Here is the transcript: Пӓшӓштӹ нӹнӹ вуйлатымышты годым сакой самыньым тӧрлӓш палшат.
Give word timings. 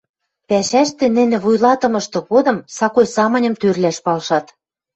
Пӓшӓштӹ 0.47 1.05
нӹнӹ 1.17 1.37
вуйлатымышты 1.43 2.19
годым 2.31 2.57
сакой 2.77 3.07
самыньым 3.15 3.53
тӧрлӓш 3.61 3.97
палшат. 4.05 4.45